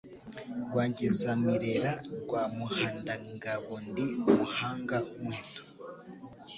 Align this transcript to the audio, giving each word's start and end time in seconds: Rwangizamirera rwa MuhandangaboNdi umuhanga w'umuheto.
Rwangizamirera 0.69 1.91
rwa 2.23 2.43
MuhandangaboNdi 2.55 4.05
umuhanga 4.29 4.95
w'umuheto. 5.05 5.63